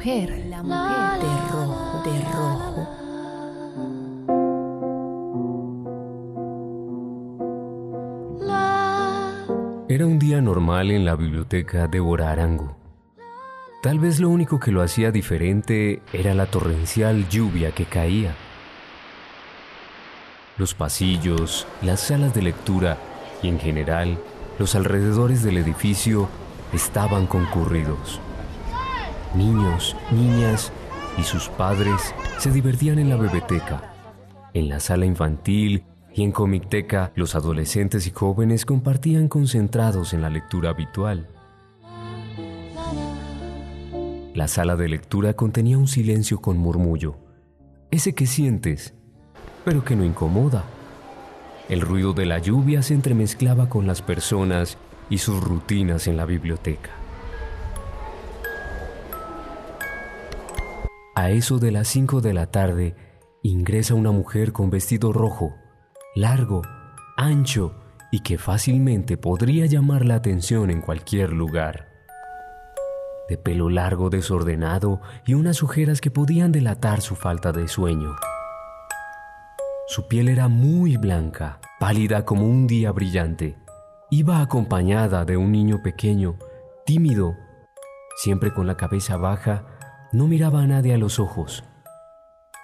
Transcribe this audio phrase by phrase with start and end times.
[0.00, 2.88] mujer, la mujer de rojo, de rojo.
[9.90, 12.78] Era un día normal en la biblioteca de Arango.
[13.82, 18.34] Tal vez lo único que lo hacía diferente era la torrencial lluvia que caía.
[20.56, 22.96] Los pasillos, las salas de lectura
[23.42, 24.18] y en general
[24.58, 26.26] los alrededores del edificio
[26.72, 28.18] estaban concurridos.
[29.34, 30.72] Niños, niñas
[31.16, 33.94] y sus padres se divertían en la biblioteca,
[34.54, 40.30] en la sala infantil y en Comicteca los adolescentes y jóvenes compartían concentrados en la
[40.30, 41.28] lectura habitual.
[44.34, 47.16] La sala de lectura contenía un silencio con murmullo,
[47.92, 48.94] ese que sientes,
[49.64, 50.64] pero que no incomoda.
[51.68, 54.76] El ruido de la lluvia se entremezclaba con las personas
[55.08, 56.99] y sus rutinas en la biblioteca.
[61.20, 62.96] A eso de las 5 de la tarde
[63.42, 65.54] ingresa una mujer con vestido rojo,
[66.14, 66.62] largo,
[67.18, 67.74] ancho
[68.10, 71.90] y que fácilmente podría llamar la atención en cualquier lugar.
[73.28, 78.16] De pelo largo desordenado y unas ojeras que podían delatar su falta de sueño.
[79.88, 83.58] Su piel era muy blanca, pálida como un día brillante.
[84.10, 86.38] Iba acompañada de un niño pequeño,
[86.86, 87.36] tímido,
[88.16, 89.69] siempre con la cabeza baja,
[90.12, 91.64] no miraba a nadie a los ojos.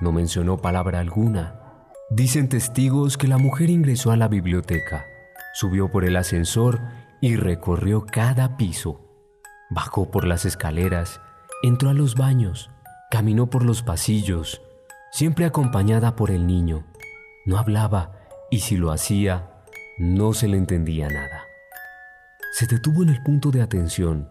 [0.00, 1.60] No mencionó palabra alguna.
[2.10, 5.06] Dicen testigos que la mujer ingresó a la biblioteca,
[5.54, 6.80] subió por el ascensor
[7.20, 9.00] y recorrió cada piso.
[9.70, 11.20] Bajó por las escaleras,
[11.62, 12.70] entró a los baños,
[13.10, 14.62] caminó por los pasillos,
[15.10, 16.84] siempre acompañada por el niño.
[17.44, 18.12] No hablaba
[18.50, 19.50] y si lo hacía,
[19.98, 21.46] no se le entendía nada.
[22.52, 24.30] Se detuvo en el punto de atención.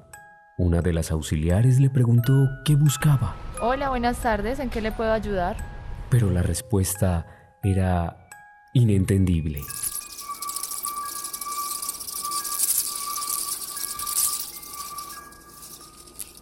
[0.58, 3.36] Una de las auxiliares le preguntó qué buscaba.
[3.60, 5.58] Hola, buenas tardes, ¿en qué le puedo ayudar?
[6.10, 7.26] Pero la respuesta
[7.62, 8.30] era
[8.74, 9.60] inentendible.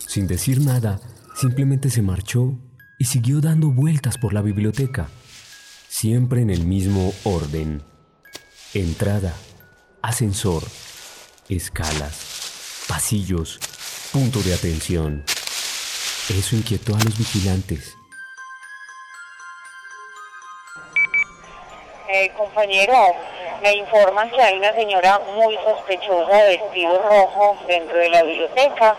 [0.05, 0.99] Sin decir nada,
[1.33, 2.59] simplemente se marchó
[2.99, 5.07] y siguió dando vueltas por la biblioteca,
[5.87, 7.81] siempre en el mismo orden.
[8.75, 9.33] Entrada,
[10.03, 10.61] ascensor,
[11.49, 13.59] escalas, pasillos,
[14.13, 15.23] punto de atención.
[16.29, 17.97] Eso inquietó a los vigilantes.
[22.07, 22.93] Eh, compañero,
[23.63, 28.95] me informan que hay una señora muy sospechosa de vestido rojo dentro de la biblioteca.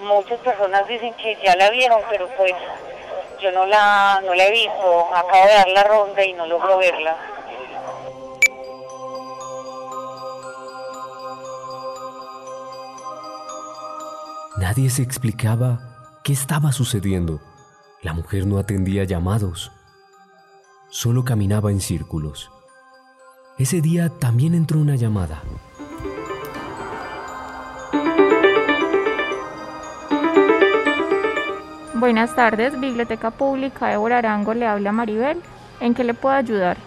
[0.00, 2.54] Muchas personas dicen que ya la vieron, pero pues
[3.42, 5.14] yo no la, no la he visto.
[5.14, 7.37] Acabo de dar la ronda y no logro verla.
[14.58, 17.40] Nadie se explicaba qué estaba sucediendo.
[18.02, 19.70] La mujer no atendía llamados.
[20.90, 22.50] Solo caminaba en círculos.
[23.56, 25.44] Ese día también entró una llamada.
[31.94, 35.40] Buenas tardes, Biblioteca Pública de Borarango, le habla Maribel.
[35.78, 36.78] ¿En qué le puedo ayudar?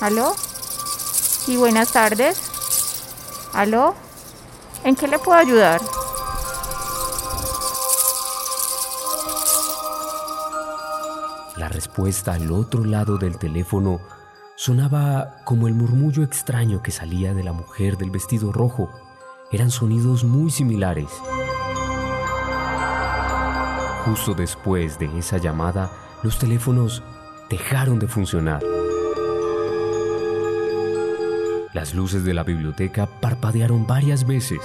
[0.00, 0.34] ¿Aló?
[0.36, 2.40] Sí, buenas tardes.
[3.52, 3.96] ¿Aló?
[4.84, 5.80] ¿En qué le puedo ayudar?
[11.56, 14.00] La respuesta al otro lado del teléfono
[14.54, 18.90] sonaba como el murmullo extraño que salía de la mujer del vestido rojo.
[19.50, 21.08] Eran sonidos muy similares.
[24.04, 25.90] Justo después de esa llamada,
[26.22, 27.02] los teléfonos
[27.50, 28.77] dejaron de funcionar.
[31.74, 34.60] Las luces de la biblioteca parpadearon varias veces.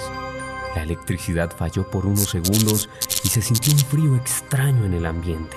[0.74, 2.88] La electricidad falló por unos segundos
[3.22, 5.56] y se sintió un frío extraño en el ambiente.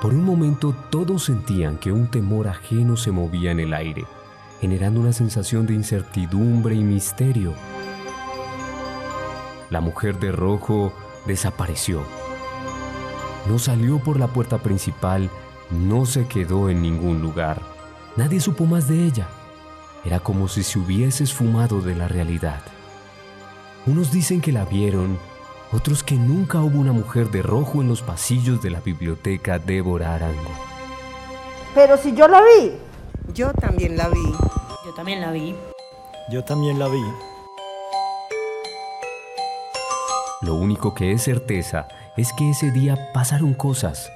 [0.00, 4.06] Por un momento todos sentían que un temor ajeno se movía en el aire,
[4.60, 7.54] generando una sensación de incertidumbre y misterio.
[9.68, 10.92] La mujer de rojo
[11.26, 12.02] desapareció.
[13.46, 15.30] No salió por la puerta principal,
[15.70, 17.60] no se quedó en ningún lugar.
[18.16, 19.28] Nadie supo más de ella.
[20.04, 22.60] Era como si se hubiese esfumado de la realidad.
[23.86, 25.18] Unos dicen que la vieron,
[25.72, 30.14] otros que nunca hubo una mujer de rojo en los pasillos de la biblioteca Débora
[30.14, 30.50] Arango.
[31.74, 32.72] Pero si yo la vi.
[33.32, 34.32] Yo también la vi.
[34.84, 35.54] Yo también la vi.
[36.30, 37.02] Yo también la vi.
[40.42, 44.10] Lo único que es certeza es que ese día pasaron cosas,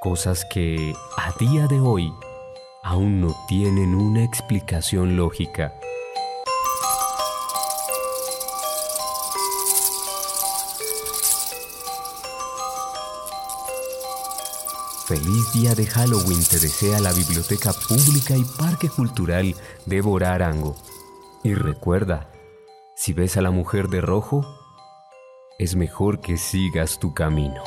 [0.00, 2.12] cosas que a día de hoy
[2.88, 5.74] aún no tienen una explicación lógica.
[15.06, 19.54] Feliz día de Halloween te desea la Biblioteca Pública y Parque Cultural
[19.84, 20.74] de Bora Arango.
[21.44, 22.30] Y recuerda,
[22.96, 24.46] si ves a la mujer de rojo,
[25.58, 27.62] es mejor que sigas tu camino.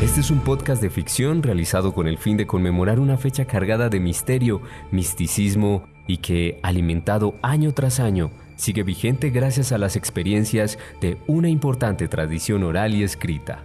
[0.00, 3.88] Este es un podcast de ficción realizado con el fin de conmemorar una fecha cargada
[3.88, 4.62] de misterio,
[4.92, 11.48] misticismo y que, alimentado año tras año, sigue vigente gracias a las experiencias de una
[11.48, 13.64] importante tradición oral y escrita.